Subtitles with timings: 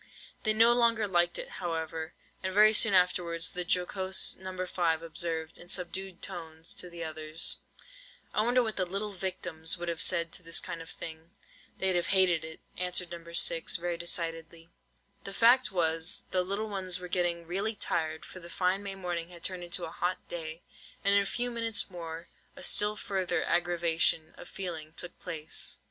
[0.41, 4.65] They no longer liked it, however; and very soon afterwards the jocose No.
[4.65, 7.57] 5 observed, in subdued tones to the others:—
[8.33, 11.29] "I wonder what the little victims would have said to this kind of thing?"
[11.77, 13.23] "They'd have hated it," answered No.
[13.31, 14.69] 6, very decidedly.
[15.23, 19.29] The fact was, the little ones were getting really tired, for the fine May morning
[19.29, 20.63] had turned into a hot day;
[21.05, 25.77] and in a few minutes more, a still further aggravation of feeling took place.